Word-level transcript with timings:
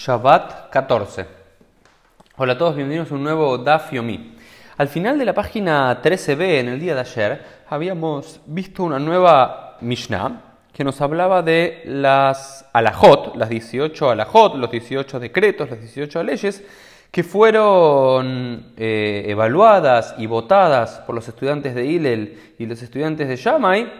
Shabbat 0.00 0.70
14. 0.70 1.26
Hola 2.36 2.52
a 2.52 2.56
todos, 2.56 2.76
bienvenidos 2.76 3.10
a 3.10 3.16
un 3.16 3.24
nuevo 3.24 3.58
Daf 3.58 3.92
Yomi. 3.92 4.32
Al 4.76 4.86
final 4.86 5.18
de 5.18 5.24
la 5.24 5.34
página 5.34 6.00
13b, 6.00 6.60
en 6.60 6.68
el 6.68 6.78
día 6.78 6.94
de 6.94 7.00
ayer, 7.00 7.44
habíamos 7.68 8.40
visto 8.46 8.84
una 8.84 9.00
nueva 9.00 9.76
Mishnah 9.80 10.40
que 10.72 10.84
nos 10.84 11.00
hablaba 11.00 11.42
de 11.42 11.82
las 11.84 12.64
alajot, 12.72 13.34
las 13.34 13.48
18 13.48 14.10
alajot, 14.10 14.54
los 14.54 14.70
18 14.70 15.18
decretos, 15.18 15.68
las 15.68 15.80
18 15.80 16.22
leyes 16.22 16.62
que 17.10 17.24
fueron 17.24 18.74
eh, 18.76 19.24
evaluadas 19.26 20.14
y 20.16 20.26
votadas 20.26 21.00
por 21.06 21.16
los 21.16 21.26
estudiantes 21.26 21.74
de 21.74 21.84
Hillel 21.84 22.54
y 22.56 22.66
los 22.66 22.80
estudiantes 22.82 23.26
de 23.26 23.34
Shammai 23.34 23.92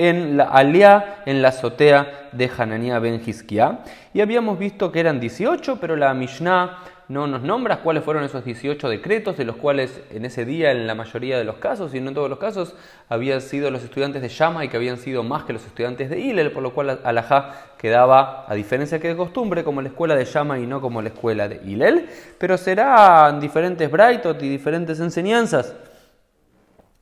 en 0.00 0.38
la 0.38 0.44
Aliá, 0.44 1.22
en 1.26 1.42
la 1.42 1.48
azotea 1.48 2.30
de 2.32 2.50
Hananiah 2.56 2.98
ben 3.00 3.20
Hizkiah. 3.24 3.80
Y 4.14 4.22
habíamos 4.22 4.58
visto 4.58 4.90
que 4.90 4.98
eran 4.98 5.20
18, 5.20 5.76
pero 5.78 5.94
la 5.94 6.14
Mishnah 6.14 6.78
no 7.08 7.26
nos 7.26 7.42
nombra 7.42 7.82
cuáles 7.82 8.02
fueron 8.02 8.24
esos 8.24 8.42
18 8.42 8.88
decretos, 8.88 9.36
de 9.36 9.44
los 9.44 9.56
cuales 9.56 10.00
en 10.10 10.24
ese 10.24 10.46
día, 10.46 10.70
en 10.70 10.86
la 10.86 10.94
mayoría 10.94 11.36
de 11.36 11.44
los 11.44 11.56
casos, 11.56 11.94
y 11.94 12.00
no 12.00 12.08
en 12.08 12.14
todos 12.14 12.30
los 12.30 12.38
casos, 12.38 12.74
habían 13.10 13.42
sido 13.42 13.70
los 13.70 13.84
estudiantes 13.84 14.22
de 14.22 14.28
Shama 14.28 14.64
y 14.64 14.68
que 14.68 14.78
habían 14.78 14.96
sido 14.96 15.22
más 15.22 15.44
que 15.44 15.52
los 15.52 15.66
estudiantes 15.66 16.08
de 16.08 16.18
Hillel, 16.18 16.50
por 16.50 16.62
lo 16.62 16.72
cual 16.72 17.00
Alajá 17.04 17.74
quedaba, 17.76 18.46
a 18.48 18.54
diferencia 18.54 19.00
que 19.00 19.08
de 19.08 19.16
costumbre, 19.16 19.64
como 19.64 19.82
la 19.82 19.88
escuela 19.88 20.16
de 20.16 20.24
Shama 20.24 20.58
y 20.60 20.66
no 20.66 20.80
como 20.80 21.02
la 21.02 21.08
escuela 21.08 21.46
de 21.46 21.60
Hillel, 21.62 22.08
pero 22.38 22.56
serán 22.56 23.38
diferentes 23.38 23.90
Brightot 23.90 24.42
y 24.42 24.48
diferentes 24.48 24.98
enseñanzas 24.98 25.74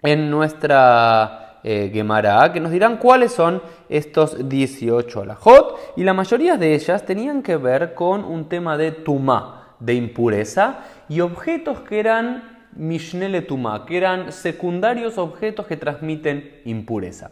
en 0.02 0.30
nuestra 0.30 1.47
eh, 1.64 1.90
que 1.92 2.60
nos 2.60 2.70
dirán 2.70 2.98
cuáles 2.98 3.32
son 3.32 3.62
estos 3.88 4.48
18 4.48 5.22
alajot, 5.22 5.94
y 5.96 6.04
la 6.04 6.14
mayoría 6.14 6.56
de 6.56 6.74
ellas 6.74 7.04
tenían 7.04 7.42
que 7.42 7.56
ver 7.56 7.94
con 7.94 8.24
un 8.24 8.48
tema 8.48 8.76
de 8.76 8.92
tumá, 8.92 9.74
de 9.80 9.94
impureza, 9.94 10.80
y 11.08 11.20
objetos 11.20 11.80
que 11.80 12.00
eran 12.00 12.58
mishnele 12.72 13.42
tumá, 13.42 13.84
que 13.86 13.96
eran 13.96 14.32
secundarios 14.32 15.18
objetos 15.18 15.66
que 15.66 15.76
transmiten 15.76 16.60
impureza. 16.64 17.30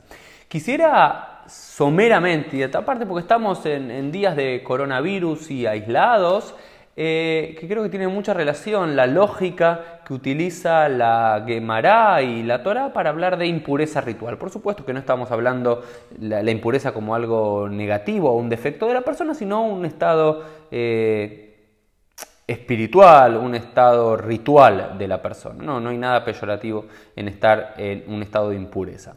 Quisiera 0.49 1.45
someramente, 1.47 2.57
y 2.57 2.61
de 2.61 2.69
parte 2.69 3.07
porque 3.07 3.23
estamos 3.23 3.65
en 3.67 4.11
días 4.11 4.35
de 4.35 4.63
coronavirus 4.65 5.51
y 5.51 5.67
aislados, 5.67 6.55
eh, 6.99 7.55
que 7.61 7.69
creo 7.69 7.83
que 7.83 7.91
tiene 7.91 8.09
mucha 8.09 8.33
relación 8.33 8.97
la 8.97 9.07
lógica 9.07 10.01
que 10.07 10.15
utiliza 10.15 10.89
la 10.89 11.45
Gemara 11.47 12.23
y 12.23 12.43
la 12.43 12.63
Torah 12.63 12.95
para 12.95 13.11
hablar 13.11 13.37
de 13.37 13.47
impureza 13.47 14.01
ritual. 14.01 14.39
Por 14.39 14.49
supuesto 14.49 14.87
que 14.87 14.95
no 14.95 15.01
estamos 15.01 15.31
hablando 15.31 15.85
la, 16.19 16.43
la 16.43 16.51
impureza 16.51 16.95
como 16.95 17.15
algo 17.15 17.69
negativo 17.69 18.31
o 18.31 18.39
un 18.39 18.49
defecto 18.49 18.89
de 18.89 18.95
la 18.95 19.03
persona, 19.03 19.35
sino 19.35 19.63
un 19.67 19.85
estado 19.85 20.43
eh, 20.71 21.75
espiritual, 22.47 23.37
un 23.37 23.55
estado 23.55 24.17
ritual 24.17 24.97
de 24.97 25.07
la 25.07 25.21
persona. 25.21 25.63
No, 25.63 25.79
no 25.79 25.91
hay 25.91 25.99
nada 25.99 26.25
peyorativo 26.25 26.87
en 27.15 27.29
estar 27.29 27.75
en 27.77 28.05
un 28.09 28.23
estado 28.23 28.49
de 28.49 28.57
impureza. 28.57 29.17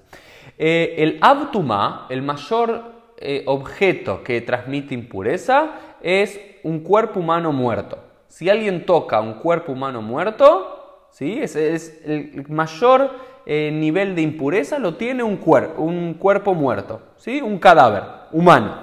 Eh, 0.57 0.95
el 0.97 1.17
abtuma, 1.21 2.07
el 2.09 2.23
mayor 2.23 2.99
objeto 3.47 4.23
que 4.23 4.39
transmite 4.39 4.93
impureza, 4.93 5.88
es 6.01 6.39
un 6.63 6.79
cuerpo 6.81 7.19
humano 7.19 7.51
muerto. 7.51 7.99
Si 8.27 8.49
alguien 8.49 8.85
toca 8.85 9.21
un 9.21 9.35
cuerpo 9.35 9.71
humano 9.71 10.01
muerto, 10.01 11.07
¿sí? 11.11 11.39
es 11.41 11.55
el 11.55 12.45
mayor 12.49 13.11
eh, 13.51 13.71
nivel 13.71 14.13
de 14.13 14.21
impureza 14.21 14.77
lo 14.77 14.93
tiene 14.93 15.23
un, 15.23 15.39
un 15.77 16.13
cuerpo 16.13 16.53
muerto, 16.53 17.01
¿sí? 17.15 17.41
un 17.41 17.57
cadáver 17.57 18.03
humano. 18.31 18.77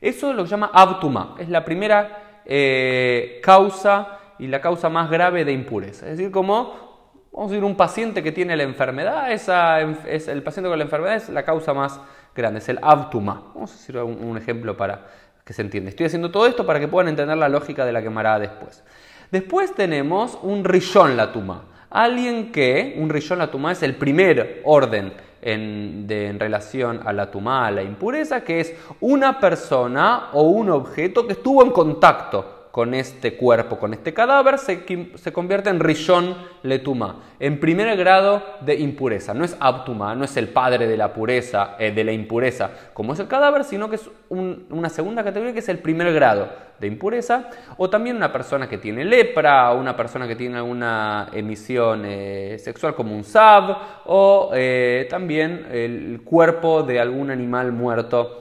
Eso 0.00 0.30
es 0.30 0.36
lo 0.36 0.46
llama 0.46 0.70
abtuma, 0.72 1.34
es 1.38 1.50
la 1.50 1.62
primera 1.62 2.40
eh, 2.46 3.38
causa 3.42 4.18
y 4.38 4.46
la 4.46 4.62
causa 4.62 4.88
más 4.88 5.10
grave 5.10 5.44
de 5.44 5.52
impureza. 5.52 6.06
Es 6.08 6.16
decir, 6.16 6.32
como, 6.32 7.20
vamos 7.32 7.50
a 7.50 7.52
decir, 7.52 7.64
un 7.64 7.76
paciente 7.76 8.22
que 8.22 8.32
tiene 8.32 8.56
la 8.56 8.62
enfermedad, 8.62 9.30
esa, 9.30 9.82
es, 9.82 10.26
el 10.26 10.42
paciente 10.42 10.70
con 10.70 10.78
la 10.78 10.84
enfermedad 10.84 11.16
es 11.16 11.28
la 11.28 11.44
causa 11.44 11.74
más 11.74 12.00
grande, 12.34 12.60
es 12.60 12.70
el 12.70 12.78
abtuma. 12.80 13.42
Vamos 13.54 13.72
a 13.72 13.74
decir 13.74 13.98
un 13.98 14.38
ejemplo 14.38 14.74
para, 14.74 15.06
que 15.44 15.52
se 15.52 15.62
entiende. 15.62 15.90
Estoy 15.90 16.06
haciendo 16.06 16.30
todo 16.30 16.46
esto 16.46 16.66
para 16.66 16.80
que 16.80 16.88
puedan 16.88 17.08
entender 17.08 17.36
la 17.36 17.48
lógica 17.48 17.84
de 17.84 17.92
la 17.92 18.02
quemará 18.02 18.38
después. 18.38 18.82
Después 19.30 19.74
tenemos 19.74 20.38
un 20.42 20.64
rishon 20.64 21.16
latuma. 21.16 21.64
Alguien 21.90 22.52
que, 22.52 22.96
un 22.98 23.08
rishon 23.08 23.38
latuma 23.38 23.72
es 23.72 23.82
el 23.82 23.96
primer 23.96 24.62
orden 24.64 25.12
en, 25.40 26.06
en, 26.08 26.40
relación 26.40 27.00
a 27.04 27.12
la 27.12 27.30
tumá, 27.30 27.66
a 27.66 27.70
la 27.70 27.82
impureza, 27.82 28.42
que 28.42 28.60
es 28.60 28.74
una 29.00 29.40
persona 29.40 30.28
o 30.32 30.42
un 30.42 30.70
objeto 30.70 31.26
que 31.26 31.34
estuvo 31.34 31.62
en 31.62 31.70
contacto 31.70 32.61
con 32.72 32.94
este 32.94 33.36
cuerpo, 33.36 33.78
con 33.78 33.92
este 33.92 34.14
cadáver, 34.14 34.58
se, 34.58 34.82
se 35.14 35.32
convierte 35.32 35.68
en 35.68 35.78
Rishon 35.78 36.34
Letuma, 36.62 37.20
en 37.38 37.60
primer 37.60 37.94
grado 37.98 38.42
de 38.62 38.76
impureza. 38.76 39.34
No 39.34 39.44
es 39.44 39.54
Abtuma, 39.60 40.14
no 40.14 40.24
es 40.24 40.38
el 40.38 40.48
padre 40.48 40.86
de 40.86 40.96
la 40.96 41.12
pureza, 41.12 41.76
eh, 41.78 41.92
de 41.92 42.02
la 42.02 42.12
impureza, 42.12 42.70
como 42.94 43.12
es 43.12 43.20
el 43.20 43.28
cadáver, 43.28 43.64
sino 43.64 43.90
que 43.90 43.96
es 43.96 44.10
una 44.30 44.88
segunda 44.88 45.22
categoría 45.22 45.52
que 45.52 45.58
es 45.58 45.68
el 45.68 45.80
primer 45.80 46.14
grado 46.14 46.48
de 46.78 46.86
impureza. 46.86 47.50
O 47.76 47.90
también 47.90 48.16
una 48.16 48.32
persona 48.32 48.66
que 48.66 48.78
tiene 48.78 49.04
lepra, 49.04 49.70
una 49.74 49.94
persona 49.94 50.26
que 50.26 50.34
tiene 50.34 50.56
alguna 50.56 51.28
emisión 51.34 52.04
eh, 52.06 52.56
sexual 52.58 52.94
como 52.94 53.14
un 53.14 53.22
sab, 53.22 53.76
o 54.06 54.50
eh, 54.54 55.06
también 55.10 55.66
el 55.70 56.22
cuerpo 56.24 56.82
de 56.82 56.98
algún 56.98 57.30
animal 57.30 57.70
muerto 57.70 58.38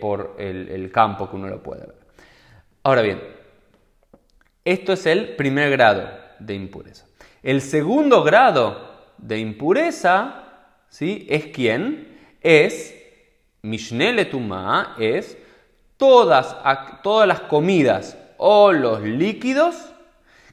por 0.00 0.36
el, 0.38 0.70
el 0.70 0.90
campo 0.90 1.28
que 1.28 1.36
uno 1.36 1.48
lo 1.48 1.62
puede 1.62 1.80
ver. 1.80 1.94
Ahora 2.84 3.02
bien, 3.02 3.37
esto 4.72 4.92
es 4.92 5.06
el 5.06 5.36
primer 5.36 5.70
grado 5.70 6.08
de 6.38 6.54
impureza. 6.54 7.06
El 7.42 7.62
segundo 7.62 8.22
grado 8.22 8.88
de 9.16 9.38
impureza, 9.38 10.44
¿sí? 10.88 11.26
¿Es 11.30 11.46
quién? 11.46 12.18
Es 12.42 12.94
Mishnele 13.62 14.26
Tumá, 14.26 14.94
es 14.98 15.38
todas, 15.96 16.56
todas 17.02 17.26
las 17.26 17.40
comidas 17.40 18.18
o 18.36 18.72
los 18.72 19.00
líquidos 19.00 19.74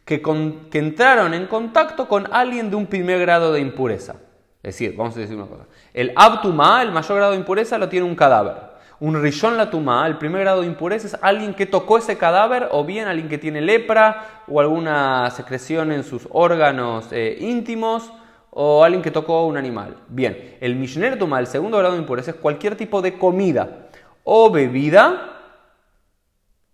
que, 0.06 0.22
que, 0.22 0.80
entraron 0.80 1.34
en 1.34 1.48
contacto 1.48 2.08
con 2.08 2.28
alguien 2.32 2.70
de 2.70 2.78
un 2.78 2.88
primer 2.88 3.20
grado 3.20 3.52
de 3.52 3.60
impureza. 3.60 4.16
Es 4.64 4.76
decir, 4.76 4.96
vamos 4.96 5.16
a 5.18 5.20
decir 5.20 5.36
una 5.36 5.48
cosa. 5.48 5.66
El 5.94 6.14
Abtumá, 6.16 6.82
el 6.82 6.92
mayor 6.92 7.18
grado 7.18 7.32
de 7.34 7.38
impureza, 7.38 7.78
lo 7.78 7.90
tiene 7.90 8.06
un 8.06 8.16
cadáver. 8.16 8.75
Un 9.00 9.22
rishon 9.22 9.58
latuma, 9.58 10.08
el 10.08 10.18
primer 10.18 10.42
grado 10.42 10.62
de 10.62 10.68
impureza, 10.68 11.08
es 11.08 11.18
alguien 11.22 11.54
que 11.54 11.66
tocó 11.66 11.98
ese 11.98 12.18
cadáver 12.18 12.70
o 12.72 12.86
bien 12.86 13.08
alguien 13.10 13.28
que 13.28 13.38
tiene 13.38 13.60
lepra 13.60 14.44
o 14.48 14.62
alguna 14.62 15.30
secreción 15.32 15.92
en 15.92 16.06
sus 16.06 16.30
órganos 16.32 17.10
eh, 17.12 17.38
íntimos 17.42 18.14
o 18.52 18.86
alguien 18.86 19.02
que 19.04 19.12
tocó 19.12 19.46
un 19.48 19.58
animal. 19.58 19.98
Bien, 20.08 20.58
el 20.62 20.78
mishner 20.78 21.20
tuma, 21.20 21.40
el 21.40 21.48
segundo 21.48 21.78
grado 21.78 21.96
de 21.96 22.00
impureza, 22.00 22.32
es 22.32 22.38
cualquier 22.38 22.78
tipo 22.78 23.02
de 23.02 23.18
comida 23.18 23.90
o 24.24 24.50
bebida, 24.50 25.42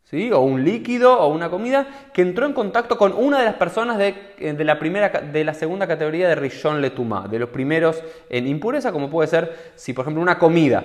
¿sí? 0.04 0.32
o 0.32 0.42
un 0.42 0.64
líquido 0.64 1.20
o 1.20 1.28
una 1.28 1.50
comida 1.50 1.88
que 2.14 2.22
entró 2.22 2.46
en 2.46 2.54
contacto 2.54 3.00
con 3.00 3.14
una 3.14 3.40
de 3.40 3.46
las 3.46 3.56
personas 3.56 3.98
de, 3.98 4.34
eh, 4.38 4.54
de 4.54 4.64
la, 4.64 4.78
primera, 4.78 5.10
de 5.10 5.44
la 5.44 5.56
segunda 5.56 5.88
categoría 5.88 6.30
de 6.30 6.36
rishon 6.36 6.82
letuma, 6.82 7.28
de 7.28 7.40
los 7.40 7.50
primeros 7.50 8.04
en 8.30 8.46
impureza, 8.46 8.92
como 8.92 9.10
puede 9.10 9.28
ser 9.28 9.72
si 9.74 9.94
por 9.94 10.04
ejemplo 10.04 10.22
una 10.22 10.38
comida 10.38 10.84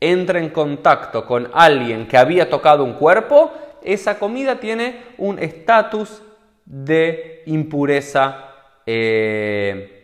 entra 0.00 0.38
en 0.38 0.50
contacto 0.50 1.26
con 1.26 1.48
alguien 1.52 2.06
que 2.06 2.16
había 2.16 2.50
tocado 2.50 2.84
un 2.84 2.94
cuerpo, 2.94 3.52
esa 3.82 4.18
comida 4.18 4.58
tiene 4.58 5.00
un 5.18 5.38
estatus 5.38 6.22
de 6.64 7.42
impureza. 7.46 8.50
Eh, 8.84 9.96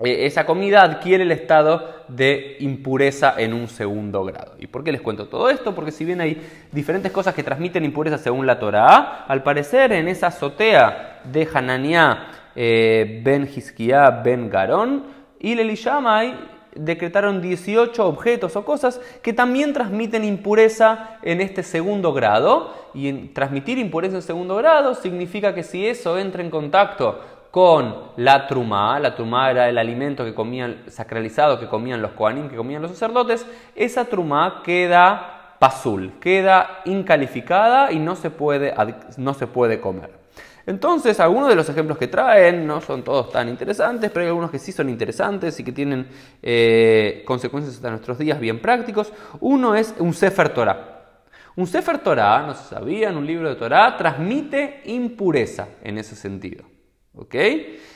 e-, 0.00 0.26
esa 0.26 0.44
comida 0.44 0.82
adquiere 0.82 1.24
el 1.24 1.32
estado 1.32 2.02
de 2.08 2.56
impureza 2.60 3.34
en 3.38 3.54
un 3.54 3.68
segundo 3.68 4.24
grado. 4.24 4.54
¿Y 4.58 4.66
por 4.66 4.84
qué 4.84 4.92
les 4.92 5.00
cuento 5.00 5.28
todo 5.28 5.48
esto? 5.48 5.74
Porque 5.74 5.92
si 5.92 6.04
bien 6.04 6.20
hay 6.20 6.42
diferentes 6.72 7.12
cosas 7.12 7.34
que 7.34 7.42
transmiten 7.42 7.84
impureza 7.84 8.18
según 8.18 8.46
la 8.46 8.58
Torah, 8.58 9.24
al 9.26 9.42
parecer 9.42 9.92
en 9.92 10.08
esa 10.08 10.26
azotea 10.28 11.20
de 11.24 11.48
Hananiah 11.52 12.28
eh, 12.54 13.20
ben 13.24 13.48
Hizkiah 13.48 14.22
ben 14.22 14.50
Garón, 14.50 15.22
y 15.38 15.54
Lelishamay 15.54 16.51
decretaron 16.74 17.40
18 17.40 18.06
objetos 18.06 18.56
o 18.56 18.64
cosas 18.64 19.00
que 19.22 19.32
también 19.32 19.72
transmiten 19.72 20.24
impureza 20.24 21.18
en 21.22 21.40
este 21.40 21.62
segundo 21.62 22.12
grado. 22.12 22.72
Y 22.94 23.08
en 23.08 23.34
transmitir 23.34 23.78
impureza 23.78 24.16
en 24.16 24.22
segundo 24.22 24.56
grado 24.56 24.94
significa 24.94 25.54
que 25.54 25.62
si 25.62 25.86
eso 25.86 26.18
entra 26.18 26.42
en 26.42 26.50
contacto 26.50 27.20
con 27.50 27.94
la 28.16 28.46
truma, 28.46 28.98
la 28.98 29.14
truma 29.14 29.50
era 29.50 29.68
el 29.68 29.76
alimento 29.76 30.24
que 30.24 30.34
comían, 30.34 30.84
sacralizado 30.88 31.60
que 31.60 31.68
comían 31.68 32.00
los 32.00 32.12
koanim, 32.12 32.48
que 32.48 32.56
comían 32.56 32.80
los 32.80 32.92
sacerdotes, 32.92 33.46
esa 33.74 34.06
truma 34.06 34.62
queda 34.64 35.56
pasul, 35.58 36.14
queda 36.18 36.80
incalificada 36.86 37.92
y 37.92 37.98
no 37.98 38.16
se 38.16 38.30
puede, 38.30 38.74
no 39.18 39.34
se 39.34 39.46
puede 39.46 39.80
comer. 39.80 40.21
Entonces, 40.66 41.18
algunos 41.20 41.48
de 41.48 41.54
los 41.54 41.68
ejemplos 41.68 41.98
que 41.98 42.08
traen 42.08 42.66
no 42.66 42.80
son 42.80 43.02
todos 43.02 43.30
tan 43.30 43.48
interesantes, 43.48 44.10
pero 44.10 44.22
hay 44.22 44.28
algunos 44.28 44.50
que 44.50 44.58
sí 44.58 44.72
son 44.72 44.88
interesantes 44.88 45.58
y 45.58 45.64
que 45.64 45.72
tienen 45.72 46.08
eh, 46.42 47.22
consecuencias 47.26 47.76
hasta 47.76 47.90
nuestros 47.90 48.18
días 48.18 48.38
bien 48.38 48.60
prácticos. 48.60 49.12
Uno 49.40 49.74
es 49.74 49.94
un 49.98 50.14
Sefer 50.14 50.50
Torah. 50.50 50.88
Un 51.56 51.66
Sefer 51.66 51.98
Torah, 51.98 52.46
no 52.46 52.54
se 52.54 52.64
sabía, 52.68 53.10
en 53.10 53.16
un 53.16 53.26
libro 53.26 53.48
de 53.48 53.56
Torah, 53.56 53.96
transmite 53.96 54.82
impureza 54.86 55.68
en 55.82 55.98
ese 55.98 56.16
sentido. 56.16 56.64
¿Ok? 57.14 57.34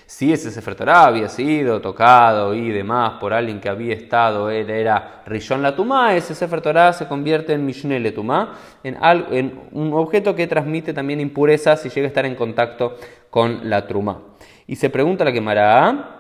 Si 0.06 0.32
ese 0.32 0.52
Sefer 0.52 0.88
había 0.88 1.28
sido 1.28 1.80
tocado 1.80 2.54
y 2.54 2.70
demás 2.70 3.14
por 3.18 3.32
alguien 3.32 3.60
que 3.60 3.68
había 3.68 3.92
estado, 3.92 4.50
él 4.50 4.70
era 4.70 5.22
Rishon 5.26 5.62
Latumá, 5.62 6.14
ese 6.14 6.32
Sefer 6.32 6.62
se 6.94 7.08
convierte 7.08 7.54
en 7.54 7.66
Mishneh 7.66 7.98
Letumá, 7.98 8.54
en, 8.84 8.96
en 9.32 9.60
un 9.72 9.92
objeto 9.94 10.36
que 10.36 10.46
transmite 10.46 10.92
también 10.92 11.20
impureza 11.20 11.76
si 11.76 11.88
llega 11.88 12.06
a 12.06 12.08
estar 12.08 12.24
en 12.24 12.36
contacto 12.36 12.96
con 13.30 13.68
la 13.68 13.84
Trumá. 13.88 14.20
Y 14.68 14.76
se 14.76 14.90
pregunta 14.90 15.24
la 15.24 15.32
quemará, 15.32 16.15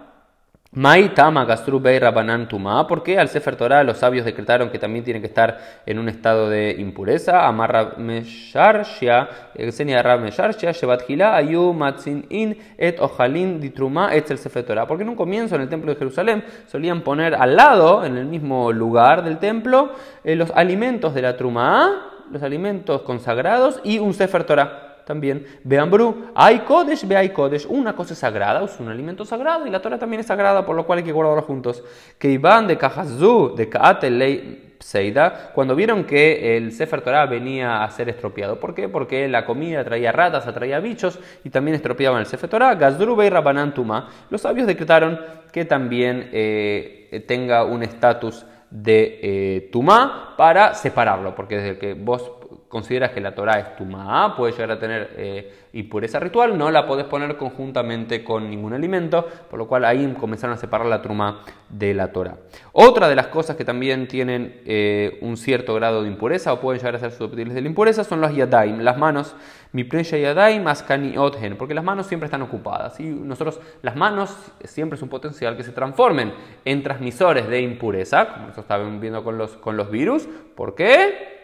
Mai 0.76 1.14
Tama 1.14 1.46
Rabanan 1.46 2.48
Tuma, 2.48 2.86
porque 2.86 3.18
al 3.18 3.30
Sefer 3.30 3.56
Torah 3.56 3.82
los 3.82 3.96
sabios 3.96 4.26
decretaron 4.26 4.68
que 4.68 4.78
también 4.78 5.06
tiene 5.06 5.22
que 5.22 5.26
estar 5.26 5.58
en 5.86 5.98
un 5.98 6.10
estado 6.10 6.50
de 6.50 6.76
impureza. 6.78 7.46
Amarra 7.46 7.94
Mesharshia, 7.96 9.26
enseña 9.54 10.02
Rab 10.02 10.20
Mesharshia, 10.20 10.72
Shevat 10.72 11.08
Hila, 11.08 11.34
Ayu 11.34 11.72
Matzin 11.72 12.26
In, 12.28 12.58
Et 12.76 13.00
Ojalin 13.00 13.58
Ditruma, 13.58 14.14
Et 14.14 14.30
el 14.30 14.36
Sefer 14.36 14.64
Torah. 14.64 14.86
Porque 14.86 15.02
en 15.02 15.08
un 15.08 15.16
comienzo 15.16 15.54
en 15.54 15.62
el 15.62 15.70
templo 15.70 15.94
de 15.94 15.98
Jerusalén 15.98 16.44
solían 16.66 17.00
poner 17.00 17.34
al 17.34 17.56
lado, 17.56 18.04
en 18.04 18.18
el 18.18 18.26
mismo 18.26 18.70
lugar 18.70 19.24
del 19.24 19.38
templo, 19.38 19.92
eh, 20.24 20.36
los 20.36 20.50
alimentos 20.50 21.14
de 21.14 21.22
la 21.22 21.38
Truma, 21.38 22.20
los 22.30 22.42
alimentos 22.42 23.00
consagrados 23.00 23.80
y 23.82 23.98
un 23.98 24.12
Sefer 24.12 24.44
Torah 24.44 24.85
también. 25.06 25.46
Beambru, 25.62 26.32
hay 26.34 26.58
Kodesh, 26.58 27.06
ve 27.06 27.16
hay 27.16 27.28
Kodesh. 27.28 27.64
Una 27.68 27.94
cosa 27.94 28.14
sagrada, 28.14 28.64
es 28.64 28.78
un 28.80 28.88
alimento 28.88 29.24
sagrado 29.24 29.64
y 29.64 29.70
la 29.70 29.80
Torah 29.80 29.98
también 29.98 30.20
es 30.20 30.26
sagrada, 30.26 30.66
por 30.66 30.74
lo 30.74 30.84
cual 30.84 30.98
hay 30.98 31.04
que 31.04 31.12
guardarlo 31.12 31.42
juntos. 31.42 31.84
Que 32.18 32.28
iban 32.28 32.66
de 32.66 32.76
Kahazu, 32.76 33.54
de 33.56 33.68
Kaatelei 33.68 34.74
Seida, 34.80 35.52
cuando 35.54 35.76
vieron 35.76 36.04
que 36.04 36.56
el 36.56 36.72
Sefer 36.72 37.02
Torah 37.02 37.24
venía 37.26 37.84
a 37.84 37.90
ser 37.90 38.08
estropeado. 38.08 38.58
¿Por 38.58 38.74
qué? 38.74 38.88
Porque 38.88 39.28
la 39.28 39.46
comida 39.46 39.84
traía 39.84 40.10
ratas, 40.10 40.46
atraía 40.46 40.80
bichos 40.80 41.18
y 41.44 41.50
también 41.50 41.76
estropeaban 41.76 42.20
el 42.20 42.26
Sefer 42.26 42.50
Torah. 42.50 42.74
Gazdru 42.74 43.22
y 43.22 43.30
Rabanan 43.30 43.74
Tuma. 43.74 44.10
Los 44.28 44.42
sabios 44.42 44.66
decretaron 44.66 45.20
que 45.52 45.64
también 45.64 46.30
eh, 46.32 47.24
tenga 47.28 47.64
un 47.64 47.84
estatus 47.84 48.44
de 48.70 49.20
eh, 49.22 49.68
Tumá 49.70 50.34
para 50.36 50.74
separarlo, 50.74 51.34
porque 51.36 51.56
desde 51.58 51.78
que 51.78 51.94
vos 51.94 52.32
consideras 52.76 53.10
que 53.12 53.22
la 53.22 53.34
Torah 53.34 53.58
es 53.58 53.74
Tumá, 53.74 54.36
puede 54.36 54.52
llegar 54.52 54.72
a 54.72 54.78
tener 54.78 55.14
eh, 55.16 55.50
impureza 55.72 56.20
ritual, 56.20 56.58
no 56.58 56.70
la 56.70 56.86
podés 56.86 57.06
poner 57.06 57.34
conjuntamente 57.38 58.22
con 58.22 58.50
ningún 58.50 58.74
alimento, 58.74 59.26
por 59.48 59.58
lo 59.58 59.66
cual 59.66 59.86
ahí 59.86 60.14
comenzaron 60.20 60.56
a 60.56 60.58
separar 60.58 60.86
la 60.86 61.00
Truma 61.00 61.40
de 61.70 61.94
la 61.94 62.12
Torah. 62.12 62.36
Otra 62.72 63.08
de 63.08 63.14
las 63.14 63.28
cosas 63.28 63.56
que 63.56 63.64
también 63.64 64.06
tienen 64.08 64.60
eh, 64.66 65.18
un 65.22 65.38
cierto 65.38 65.72
grado 65.72 66.02
de 66.02 66.08
impureza 66.08 66.52
o 66.52 66.60
pueden 66.60 66.78
llegar 66.78 66.96
a 66.96 66.98
ser 66.98 67.12
susceptibles 67.12 67.54
de 67.54 67.62
la 67.62 67.68
impureza 67.68 68.04
son 68.04 68.20
los 68.20 68.36
yadaim, 68.36 68.80
las 68.80 68.98
manos, 68.98 69.34
mi 69.72 69.84
prensha 69.84 70.18
yadaim, 70.18 70.68
askani 70.68 71.16
otgen, 71.16 71.56
porque 71.56 71.72
las 71.72 71.82
manos 71.82 72.06
siempre 72.06 72.26
están 72.26 72.42
ocupadas 72.42 73.00
y 73.00 73.04
nosotros, 73.04 73.58
las 73.80 73.96
manos 73.96 74.36
siempre 74.64 74.96
es 74.98 75.02
un 75.02 75.08
potencial 75.08 75.56
que 75.56 75.62
se 75.62 75.72
transformen 75.72 76.34
en 76.62 76.82
transmisores 76.82 77.48
de 77.48 77.62
impureza, 77.62 78.34
como 78.34 78.50
eso 78.50 78.60
estaban 78.60 79.00
viendo 79.00 79.24
con 79.24 79.38
los, 79.38 79.52
con 79.56 79.78
los 79.78 79.90
virus, 79.90 80.28
¿por 80.54 80.74
qué? 80.74 81.36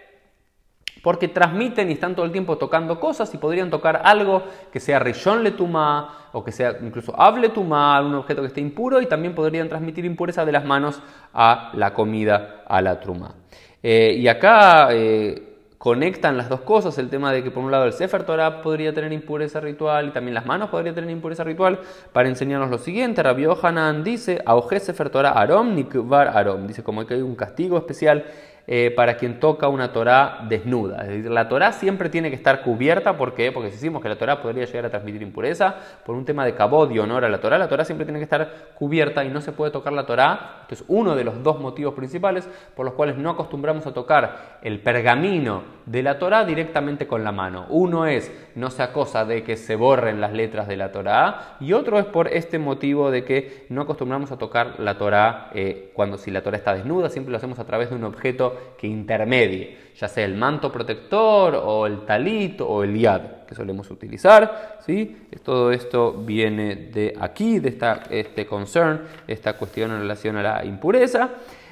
Porque 1.03 1.29
transmiten 1.29 1.91
y 1.91 1.95
están 1.95 2.15
todo 2.15 2.25
el 2.25 2.33
tiempo 2.33 2.57
tocando 2.59 3.01
cosas 3.01 3.33
y 3.35 3.39
podrían 3.39 3.71
tocar 3.71 4.03
algo 4.05 4.45
que 4.73 4.81
sea 4.81 4.99
rishon 4.99 5.43
letuma 5.43 6.29
o 6.33 6.43
que 6.43 6.53
sea 6.53 6.77
incluso 6.81 7.19
hable 7.21 7.51
tuma, 7.51 8.01
un 8.01 8.15
objeto 8.15 8.41
que 8.41 8.49
esté 8.49 8.61
impuro 8.61 9.01
y 9.01 9.07
también 9.07 9.35
podrían 9.35 9.69
transmitir 9.69 10.05
impureza 10.05 10.45
de 10.45 10.53
las 10.53 10.65
manos 10.65 11.03
a 11.35 11.73
la 11.75 11.93
comida, 11.93 12.63
a 12.67 12.81
la 12.81 13.01
truma. 13.01 13.35
Eh, 13.83 14.15
y 14.17 14.29
acá 14.29 14.89
eh, 14.93 15.53
conectan 15.77 16.37
las 16.37 16.49
dos 16.49 16.61
cosas, 16.61 16.97
el 16.99 17.11
tema 17.11 17.33
de 17.33 17.43
que 17.43 17.51
por 17.51 17.65
un 17.65 17.73
lado 17.73 17.85
el 17.87 17.93
Sefer 17.93 18.23
Torah 18.23 18.63
podría 18.63 18.95
tener 18.95 19.13
impureza 19.13 19.59
ritual 19.59 20.07
y 20.07 20.11
también 20.13 20.35
las 20.35 20.47
manos 20.47 20.71
podrían 20.71 20.95
tener 20.95 21.11
impureza 21.11 21.43
ritual 21.43 21.81
para 22.13 22.29
enseñarnos 22.29 22.71
lo 22.71 22.79
siguiente. 22.79 23.23
Rabbi 23.23 23.47
Hanan 23.61 24.05
dice, 24.05 24.41
Auge 24.47 24.79
Sefer 24.79 25.11
Torah 25.11 25.33
Arom 25.33 25.75
Nikvar 25.75 26.29
Arom, 26.29 26.69
dice 26.69 26.85
como 26.85 27.05
que 27.05 27.15
hay 27.15 27.23
un 27.23 27.35
castigo 27.35 27.77
especial 27.77 28.25
eh, 28.67 28.93
para 28.95 29.17
quien 29.17 29.41
toca 29.41 29.67
una 29.67 29.93
Torah 29.93 30.45
desnuda. 30.49 31.03
Es 31.03 31.09
decir, 31.09 31.31
la 31.31 31.49
Torah 31.49 31.73
siempre 31.73 32.09
tiene 32.09 32.31
que 32.31 32.37
estar 32.37 32.63
cubierta. 32.63 33.17
¿Por 33.17 33.35
qué? 33.35 33.51
Porque 33.51 33.71
si 33.71 33.75
decimos 33.75 34.01
que 34.01 34.09
la 34.09 34.17
Torah 34.17 34.41
podría 34.41 34.65
llegar 34.67 34.87
a 34.87 34.91
transmitir 34.91 35.21
impureza 35.23 35.75
por 36.07 36.15
un 36.15 36.25
tema 36.25 36.45
de 36.45 36.55
cabod 36.55 36.91
y 36.93 36.99
honor 37.01 37.25
a 37.25 37.29
la 37.29 37.41
Torah, 37.41 37.59
la 37.59 37.69
Torah 37.69 37.85
siempre 37.85 38.05
tiene 38.05 38.21
que 38.21 38.25
estar 38.25 38.71
cubierta 38.75 39.25
y 39.25 39.31
no 39.31 39.41
se 39.41 39.51
puede 39.51 39.73
tocar 39.73 39.93
la 39.93 40.07
Torah. 40.07 40.59
Esto 40.63 40.75
es 40.75 40.85
uno 40.87 41.17
de 41.17 41.25
los 41.25 41.43
dos 41.43 41.59
motivos 41.59 41.95
principales 41.95 42.49
por 42.77 42.85
los 42.85 42.95
cuales 42.95 43.17
no 43.17 43.31
acostumbramos 43.31 43.87
a 43.87 43.93
tocar 43.93 44.59
el 44.63 44.79
pergamino 44.81 45.63
de 45.87 46.03
la 46.05 46.19
Torah 46.19 46.45
directamente 46.45 47.07
con 47.07 47.25
la 47.25 47.33
mano. 47.33 47.67
Uno 47.69 48.07
es, 48.07 48.33
no 48.55 48.71
se 48.71 48.83
acosa 48.83 49.25
de 49.25 49.43
que 49.43 49.57
se 49.57 49.75
borren 49.75 50.21
las 50.21 50.33
letras 50.33 50.69
de 50.69 50.77
la 50.77 50.93
Torah 50.93 51.57
y 51.59 51.73
otro 51.73 51.99
es 51.99 52.05
por 52.05 52.29
este 52.29 52.59
motivo 52.59 53.11
de 53.11 53.25
que 53.25 53.67
no 53.69 53.83
acostumbramos 53.83 54.31
a 54.31 54.39
tocar 54.39 54.79
la 54.79 54.99
Torah 54.99 55.51
eh, 55.55 55.91
cuando 55.95 56.17
si 56.17 56.31
la 56.31 56.43
Torah 56.43 56.57
está 56.57 56.75
desnuda, 56.75 57.09
siempre 57.09 57.33
lo 57.33 57.39
hacemos 57.39 57.59
a 57.59 57.65
través 57.65 57.91
de 57.91 57.97
un 57.97 58.05
objeto 58.05 58.52
que 58.79 58.87
intermedie, 58.87 59.79
ya 59.97 60.09
sea 60.09 60.25
el 60.25 60.35
manto 60.35 60.73
protector 60.73 61.55
o 61.55 61.87
el 61.87 62.05
talit 62.05 62.61
o 62.61 62.83
el 62.83 62.99
yad 62.99 63.23
que 63.47 63.55
solemos 63.55 63.91
utilizar. 63.91 64.79
¿sí? 64.81 65.29
Todo 65.43 65.71
esto 65.71 66.13
viene 66.13 66.77
de 66.77 67.15
aquí, 67.21 67.59
de 67.59 67.69
esta, 67.69 68.05
este 68.11 68.47
concern, 68.47 69.03
esta 69.27 69.55
cuestión 69.55 69.91
en 69.93 70.01
relación 70.01 70.37
a 70.37 70.43
la 70.43 70.65
impureza. 70.65 71.31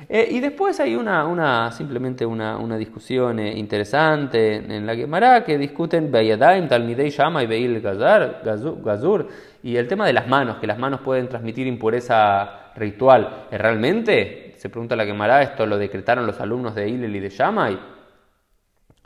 Eh, 0.09 0.29
y 0.31 0.41
después 0.41 0.81
hay 0.81 0.95
una, 0.97 1.27
una 1.27 1.71
simplemente 1.73 2.25
una, 2.25 2.57
una 2.57 2.77
discusión 2.77 3.39
eh, 3.39 3.57
interesante 3.59 4.57
en 4.57 4.87
la 4.87 4.95
Gemara 4.95 5.45
que 5.45 5.59
discuten 5.59 6.11
Bayadaim, 6.11 6.69
Talmidei 6.69 7.11
Shama 7.11 7.43
y 7.43 7.47
Beil 7.47 7.81
Gazur, 7.81 9.29
y 9.63 9.77
el 9.77 9.87
tema 9.89 10.07
de 10.07 10.13
las 10.13 10.27
manos, 10.27 10.57
que 10.57 10.67
las 10.67 10.79
manos 10.79 11.01
pueden 11.01 11.29
transmitir 11.29 11.67
impureza 11.67 12.73
ritual. 12.77 13.47
¿Realmente? 13.51 14.50
Se 14.61 14.69
pregunta 14.69 14.95
la 14.95 15.07
quemará, 15.07 15.41
esto 15.41 15.65
lo 15.65 15.79
decretaron 15.79 16.27
los 16.27 16.39
alumnos 16.39 16.75
de 16.75 16.87
Hillel 16.87 17.17
y 17.17 17.21
de 17.21 17.31
Shammai. 17.31 17.81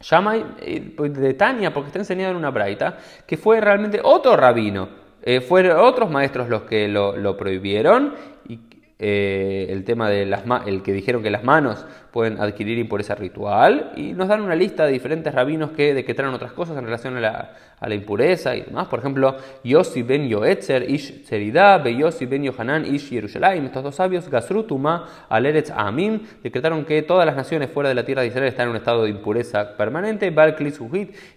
Shammai 0.00 0.44
eh, 0.58 0.92
pues, 0.96 1.14
de 1.14 1.32
Tania, 1.34 1.72
porque 1.72 1.86
está 1.86 2.00
enseñado 2.00 2.32
en 2.32 2.38
una 2.38 2.50
braita, 2.50 2.98
que 3.24 3.36
fue 3.36 3.60
realmente 3.60 4.00
otro 4.02 4.36
rabino. 4.36 4.88
Eh, 5.22 5.40
fueron 5.40 5.78
otros 5.78 6.10
maestros 6.10 6.48
los 6.48 6.62
que 6.62 6.88
lo, 6.88 7.16
lo 7.16 7.36
prohibieron 7.36 8.14
y 8.48 8.58
eh, 8.98 9.66
el 9.70 9.84
tema 9.84 10.08
de 10.08 10.24
las 10.24 10.44
el 10.66 10.82
que 10.82 10.92
dijeron 10.92 11.22
que 11.22 11.30
las 11.30 11.42
manos 11.42 11.84
pueden 12.12 12.40
adquirir 12.40 12.78
impureza 12.78 13.16
ritual 13.16 13.90
y 13.96 14.12
nos 14.12 14.28
dan 14.28 14.40
una 14.40 14.54
lista 14.54 14.86
de 14.86 14.92
diferentes 14.92 15.34
rabinos 15.34 15.72
que 15.72 15.94
decretaron 15.94 16.32
otras 16.32 16.52
cosas 16.52 16.76
en 16.78 16.84
relación 16.84 17.16
a 17.16 17.20
la, 17.20 17.56
a 17.80 17.88
la 17.88 17.94
impureza 17.96 18.54
y 18.54 18.60
demás. 18.60 18.86
Por 18.86 19.00
ejemplo, 19.00 19.36
Yossi 19.64 20.02
ben 20.02 20.28
Yoetzer, 20.28 20.88
Ish 20.88 21.24
Serida, 21.24 21.78
Be 21.78 21.96
Yossi 21.96 22.26
ben 22.26 22.44
Yohanan, 22.44 22.86
Ish 22.86 23.10
Yerushalayim. 23.10 23.64
Estos 23.64 23.82
dos 23.82 23.96
sabios, 23.96 24.28
Gasrutuma, 24.28 25.08
Aleretz 25.28 25.72
Amim, 25.74 26.20
decretaron 26.40 26.84
que 26.84 27.02
todas 27.02 27.26
las 27.26 27.34
naciones 27.34 27.70
fuera 27.70 27.88
de 27.88 27.96
la 27.96 28.04
tierra 28.04 28.22
de 28.22 28.28
Israel 28.28 28.46
están 28.46 28.66
en 28.66 28.70
un 28.70 28.76
estado 28.76 29.02
de 29.02 29.10
impureza 29.10 29.76
permanente. 29.76 30.30
Balklis 30.30 30.80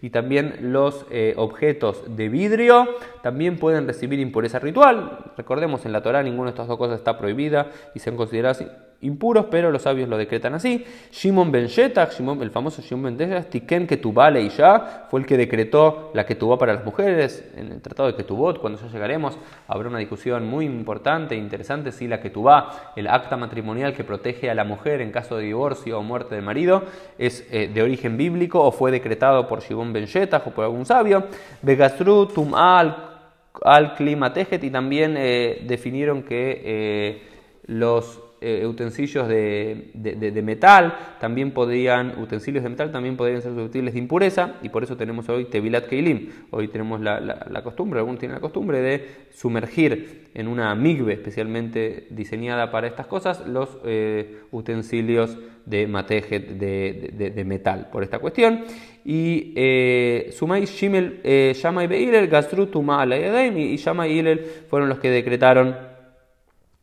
y 0.04 0.10
también 0.12 0.58
los 0.62 1.08
eh, 1.10 1.34
objetos 1.38 2.04
de 2.16 2.30
vidrio 2.30 2.88
también 3.24 3.58
pueden 3.58 3.88
recibir 3.88 4.20
impureza 4.20 4.60
ritual. 4.60 5.32
Recordemos, 5.36 5.86
en 5.86 5.92
la 5.92 6.02
Torah 6.02 6.22
ninguna 6.22 6.46
de 6.46 6.50
estas 6.52 6.68
dos 6.68 6.78
cosas 6.78 7.00
está 7.00 7.18
prohibida 7.18 7.47
y 7.94 8.00
se 8.00 8.10
han 8.10 8.18
considerado 8.18 8.66
impuros, 9.02 9.46
pero 9.52 9.70
los 9.72 9.84
sabios 9.84 10.10
lo 10.10 10.18
decretan 10.18 10.56
así. 10.56 10.84
Shimon 11.12 11.52
ben 11.52 11.68
Shetach, 11.68 12.20
el 12.20 12.52
famoso 12.52 12.82
Shimon 12.82 13.16
ben 13.16 13.30
Shetach, 13.30 13.50
Tiken 13.50 13.86
Ketubá 13.86 14.32
ya 14.32 15.08
fue 15.10 15.20
el 15.20 15.26
que 15.26 15.38
decretó 15.38 16.12
la 16.14 16.26
Ketubá 16.26 16.58
para 16.58 16.74
las 16.74 16.84
mujeres. 16.84 17.48
En 17.56 17.72
el 17.72 17.82
Tratado 17.82 18.08
de 18.08 18.16
Ketubot, 18.16 18.60
cuando 18.60 18.80
ya 18.80 18.88
llegaremos, 18.88 19.38
habrá 19.68 19.90
una 19.90 20.00
discusión 20.00 20.48
muy 20.48 20.66
importante 20.66 21.36
e 21.36 21.38
interesante 21.38 21.92
si 21.92 22.08
la 22.08 22.20
Ketubá, 22.20 22.94
el 22.96 23.08
acta 23.08 23.38
matrimonial 23.38 23.94
que 23.94 24.04
protege 24.04 24.50
a 24.50 24.56
la 24.56 24.64
mujer 24.64 25.02
en 25.02 25.12
caso 25.12 25.38
de 25.38 25.46
divorcio 25.46 26.00
o 26.00 26.04
muerte 26.04 26.36
del 26.36 26.44
marido, 26.44 26.84
es 27.18 27.48
eh, 27.52 27.70
de 27.72 27.82
origen 27.82 28.18
bíblico 28.18 28.64
o 28.64 28.72
fue 28.72 28.92
decretado 28.92 29.48
por 29.48 29.62
Shimon 29.62 29.94
ben 29.94 30.06
Shetach 30.06 30.48
o 30.48 30.52
por 30.52 30.66
algún 30.66 30.86
sabio. 30.86 31.28
Begastru 31.62 32.26
Tum 32.28 32.54
al 32.56 33.96
climatejet 33.96 34.64
y 34.64 34.70
también 34.70 35.16
eh, 35.18 35.64
definieron 35.66 36.24
que 36.24 36.62
eh, 36.64 37.37
los 37.68 38.22
eh, 38.40 38.68
utensilios 38.68 39.28
de, 39.28 39.90
de, 39.96 40.42
metal 40.44 40.96
también 41.20 41.50
podrían, 41.50 42.22
utensilios 42.22 42.64
de 42.64 42.70
metal 42.70 42.92
también 42.92 43.18
podrían 43.18 43.42
ser 43.42 43.54
susceptibles 43.54 43.96
de 43.96 44.00
impureza 44.00 44.58
y 44.62 44.70
por 44.70 44.84
eso 44.84 44.96
tenemos 44.96 45.28
hoy 45.28 45.46
Tevilat 45.46 45.88
Keilim. 45.88 46.30
Hoy 46.52 46.68
tenemos 46.68 47.02
la, 47.02 47.20
la, 47.20 47.64
costumbre, 47.64 47.98
algunos 47.98 48.20
tienen 48.20 48.36
la 48.36 48.40
costumbre 48.40 48.80
de 48.80 49.08
sumergir 49.32 50.30
en 50.36 50.48
una 50.48 50.76
migbe 50.76 51.14
especialmente 51.14 52.06
diseñada 52.12 52.70
para 52.70 52.86
estas 52.86 53.08
cosas 53.08 53.46
los 53.48 53.80
eh, 53.86 54.42
utensilios 54.52 55.36
de 55.66 55.88
matejet 55.88 56.60
de, 56.60 57.44
metal 57.44 57.90
por 57.92 58.04
esta 58.04 58.20
cuestión. 58.20 58.66
Y 59.04 59.54
eh, 59.56 60.30
Sumay 60.32 60.66
Shimel, 60.66 61.22
Shamay 61.56 61.88
Beilel, 61.88 62.28
Gastru 62.28 62.68
Tuma 62.68 63.04
y 63.04 63.78
Shamay 63.78 64.12
Ilel 64.12 64.46
fueron 64.70 64.90
los 64.90 65.00
que 65.00 65.10
decretaron. 65.10 65.87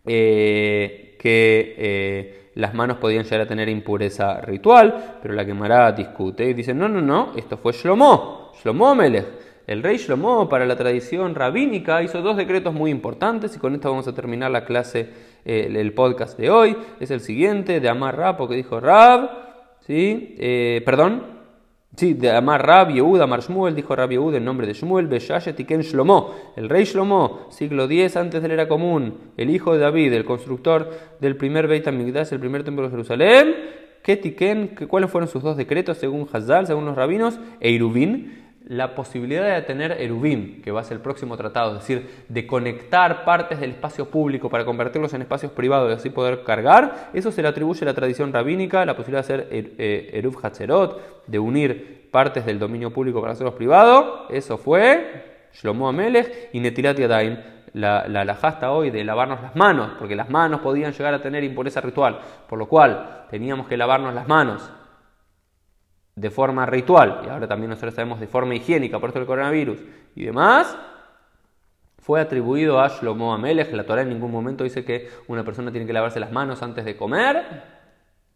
Eh, 0.06 1.16
que 1.18 1.74
eh, 1.78 2.50
las 2.56 2.74
manos 2.74 2.98
podían 2.98 3.24
llegar 3.24 3.40
a 3.40 3.46
tener 3.46 3.68
impureza 3.68 4.40
ritual, 4.42 5.18
pero 5.22 5.34
la 5.34 5.44
Gemara 5.44 5.90
discute 5.92 6.44
y 6.44 6.52
dice, 6.52 6.74
no, 6.74 6.88
no, 6.88 7.00
no, 7.00 7.32
esto 7.36 7.56
fue 7.56 7.72
Shlomo, 7.72 8.52
Shlomo 8.62 8.94
Melech. 8.94 9.26
El 9.66 9.82
rey 9.82 9.96
Shlomo, 9.96 10.46
para 10.46 10.66
la 10.66 10.76
tradición 10.76 11.34
rabínica, 11.34 12.02
hizo 12.02 12.20
dos 12.20 12.36
decretos 12.36 12.74
muy 12.74 12.90
importantes 12.90 13.56
y 13.56 13.58
con 13.58 13.74
esto 13.74 13.88
vamos 13.88 14.06
a 14.06 14.14
terminar 14.14 14.50
la 14.50 14.66
clase, 14.66 15.08
eh, 15.46 15.72
el 15.74 15.94
podcast 15.94 16.38
de 16.38 16.50
hoy. 16.50 16.76
Es 17.00 17.10
el 17.10 17.20
siguiente, 17.20 17.80
de 17.80 17.88
Amar 17.88 18.18
Rab, 18.18 18.36
porque 18.36 18.56
dijo 18.56 18.78
Rab, 18.78 19.30
¿sí? 19.86 20.36
Perdón, 20.84 21.34
Sí, 21.96 22.14
de 22.14 22.32
Amar 22.32 22.66
Rab 22.66 22.90
Yehud, 22.90 23.20
Amar 23.20 23.40
Shmuel, 23.40 23.76
dijo 23.76 23.94
Rab 23.94 24.10
Yehud 24.10 24.34
en 24.34 24.44
nombre 24.44 24.66
de 24.66 24.72
Shmuel, 24.72 25.06
Beshashet 25.06 25.54
Tiken 25.54 25.82
Shlomo, 25.82 26.34
el 26.56 26.68
rey 26.68 26.84
Shlomo, 26.84 27.46
siglo 27.50 27.84
X 27.84 28.16
antes 28.16 28.42
de 28.42 28.48
la 28.48 28.54
era 28.54 28.68
común, 28.68 29.14
el 29.36 29.48
hijo 29.50 29.72
de 29.74 29.78
David, 29.78 30.12
el 30.12 30.24
constructor 30.24 30.90
del 31.20 31.36
primer 31.36 31.68
Beit 31.68 31.86
HaMikdash, 31.86 32.32
el 32.32 32.40
primer 32.40 32.64
templo 32.64 32.84
de 32.84 32.90
Jerusalén, 32.90 33.54
que 34.02 34.16
Tiken, 34.16 34.74
cuáles 34.88 35.08
fueron 35.08 35.28
sus 35.28 35.42
dos 35.42 35.56
decretos 35.56 35.98
según 35.98 36.28
Hazal, 36.32 36.66
según 36.66 36.84
los 36.84 36.96
rabinos, 36.96 37.38
e 37.60 37.70
la 38.66 38.94
posibilidad 38.94 39.54
de 39.54 39.62
tener 39.62 39.92
Erubim, 39.92 40.62
que 40.62 40.70
va 40.70 40.80
a 40.80 40.84
ser 40.84 40.96
el 40.96 41.02
próximo 41.02 41.36
tratado, 41.36 41.74
es 41.74 41.80
decir, 41.80 42.24
de 42.28 42.46
conectar 42.46 43.24
partes 43.24 43.60
del 43.60 43.70
espacio 43.70 44.08
público 44.08 44.48
para 44.48 44.64
convertirlos 44.64 45.12
en 45.12 45.22
espacios 45.22 45.52
privados 45.52 45.90
y 45.90 45.94
así 45.94 46.10
poder 46.10 46.44
cargar, 46.44 47.10
eso 47.12 47.30
se 47.30 47.42
le 47.42 47.48
atribuye 47.48 47.82
a 47.82 47.84
la 47.86 47.94
tradición 47.94 48.32
rabínica, 48.32 48.86
la 48.86 48.96
posibilidad 48.96 49.26
de 49.26 49.34
hacer 49.34 49.48
er, 49.50 49.72
eh, 49.78 50.10
Eruv 50.14 50.38
Hatzerot, 50.42 51.26
de 51.26 51.38
unir 51.38 52.08
partes 52.10 52.46
del 52.46 52.58
dominio 52.58 52.90
público 52.90 53.20
para 53.20 53.34
hacerlos 53.34 53.54
privados, 53.54 54.22
eso 54.30 54.56
fue 54.56 55.48
Shlomo 55.52 55.88
Amelech 55.88 56.48
y 56.52 56.60
Netilat 56.60 56.98
Yadayim, 56.98 57.36
la, 57.74 58.08
la 58.08 58.38
hasta 58.40 58.72
hoy 58.72 58.90
de 58.90 59.04
lavarnos 59.04 59.42
las 59.42 59.54
manos, 59.56 59.90
porque 59.98 60.16
las 60.16 60.30
manos 60.30 60.60
podían 60.60 60.92
llegar 60.92 61.12
a 61.12 61.20
tener 61.20 61.44
impureza 61.44 61.80
ritual, 61.80 62.18
por 62.48 62.58
lo 62.58 62.66
cual 62.66 63.26
teníamos 63.30 63.66
que 63.66 63.76
lavarnos 63.76 64.14
las 64.14 64.26
manos 64.26 64.70
de 66.16 66.30
forma 66.30 66.64
ritual, 66.66 67.22
y 67.26 67.28
ahora 67.28 67.48
también 67.48 67.70
nosotros 67.70 67.94
sabemos 67.94 68.20
de 68.20 68.26
forma 68.26 68.54
higiénica, 68.54 69.00
por 69.00 69.10
esto 69.10 69.20
el 69.20 69.26
coronavirus 69.26 69.78
y 70.14 70.24
demás, 70.24 70.76
fue 71.98 72.20
atribuido 72.20 72.80
a 72.80 72.88
Shlomo 72.88 73.32
Amelech. 73.32 73.72
La 73.72 73.84
Torah 73.84 74.02
en 74.02 74.10
ningún 74.10 74.30
momento 74.30 74.62
dice 74.62 74.84
que 74.84 75.08
una 75.26 75.42
persona 75.42 75.70
tiene 75.70 75.86
que 75.86 75.92
lavarse 75.92 76.20
las 76.20 76.30
manos 76.30 76.62
antes 76.62 76.84
de 76.84 76.96
comer, 76.96 77.42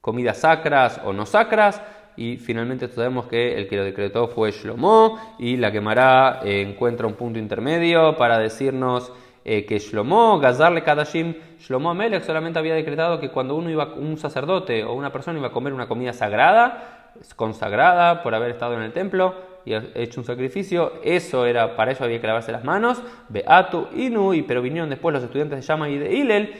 comidas 0.00 0.38
sacras 0.38 1.00
o 1.04 1.12
no 1.12 1.26
sacras, 1.26 1.82
y 2.16 2.38
finalmente 2.38 2.88
sabemos 2.88 3.26
que 3.26 3.56
el 3.56 3.68
que 3.68 3.76
lo 3.76 3.84
decretó 3.84 4.26
fue 4.26 4.50
Shlomo, 4.50 5.36
y 5.38 5.56
la 5.56 5.70
quemará 5.70 6.40
eh, 6.42 6.62
encuentra 6.62 7.06
un 7.06 7.14
punto 7.14 7.38
intermedio 7.38 8.16
para 8.16 8.38
decirnos 8.38 9.12
eh, 9.44 9.64
que 9.66 9.78
Shlomo, 9.78 10.40
Gazarle 10.40 10.82
Kadashim, 10.82 11.34
Shlomo 11.60 11.90
Amelech 11.90 12.24
solamente 12.24 12.58
había 12.58 12.74
decretado 12.74 13.20
que 13.20 13.30
cuando 13.30 13.54
uno 13.54 13.70
iba, 13.70 13.94
un 13.94 14.16
sacerdote 14.16 14.82
o 14.82 14.94
una 14.94 15.12
persona 15.12 15.38
iba 15.38 15.48
a 15.48 15.52
comer 15.52 15.72
una 15.72 15.86
comida 15.86 16.12
sagrada, 16.12 16.97
consagrada 17.36 18.22
por 18.22 18.34
haber 18.34 18.50
estado 18.50 18.74
en 18.74 18.82
el 18.82 18.92
templo 18.92 19.34
y 19.64 19.74
hecho 19.74 20.20
un 20.20 20.24
sacrificio, 20.24 20.94
eso 21.02 21.44
era, 21.44 21.76
para 21.76 21.92
eso 21.92 22.04
había 22.04 22.20
que 22.20 22.26
lavarse 22.26 22.52
las 22.52 22.64
manos, 22.64 23.02
Beatu, 23.28 23.88
Inu, 23.94 24.32
pero 24.46 24.62
vinieron 24.62 24.88
después 24.88 25.12
los 25.12 25.22
estudiantes 25.22 25.58
de 25.60 25.66
Shama 25.66 25.90
y 25.90 25.98
de 25.98 26.14
Ilel, 26.14 26.54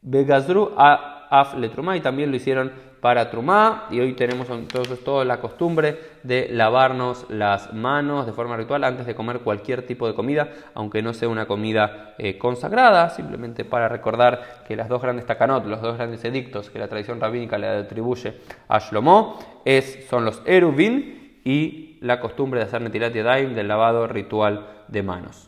Begazru, 0.00 0.72
Af 0.76 1.54
Letruma, 1.58 1.96
y 1.96 2.00
también 2.00 2.30
lo 2.30 2.36
hicieron 2.36 2.72
para 3.00 3.30
Trumá, 3.30 3.86
y 3.90 4.00
hoy 4.00 4.14
tenemos 4.14 4.50
entonces 4.50 5.02
toda 5.04 5.24
la 5.24 5.40
costumbre 5.40 5.98
de 6.22 6.48
lavarnos 6.50 7.26
las 7.28 7.72
manos 7.72 8.26
de 8.26 8.32
forma 8.32 8.56
ritual 8.56 8.84
antes 8.84 9.06
de 9.06 9.14
comer 9.14 9.40
cualquier 9.40 9.86
tipo 9.86 10.06
de 10.06 10.14
comida, 10.14 10.48
aunque 10.74 11.02
no 11.02 11.14
sea 11.14 11.28
una 11.28 11.46
comida 11.46 12.14
eh, 12.18 12.38
consagrada, 12.38 13.10
simplemente 13.10 13.64
para 13.64 13.88
recordar 13.88 14.62
que 14.66 14.76
las 14.76 14.88
dos 14.88 15.00
grandes 15.00 15.26
takanot, 15.26 15.64
los 15.66 15.80
dos 15.80 15.96
grandes 15.96 16.24
edictos 16.24 16.70
que 16.70 16.78
la 16.78 16.88
tradición 16.88 17.20
rabínica 17.20 17.58
le 17.58 17.68
atribuye 17.68 18.34
a 18.68 18.78
Shlomo, 18.78 19.38
es, 19.64 20.06
son 20.08 20.24
los 20.24 20.42
eruvin 20.44 21.40
y 21.44 21.98
la 22.00 22.20
costumbre 22.20 22.60
de 22.60 22.66
hacer 22.66 22.82
netilat 22.82 23.12
yadayim 23.12 23.54
del 23.54 23.68
lavado 23.68 24.06
ritual 24.06 24.66
de 24.88 25.02
manos. 25.02 25.47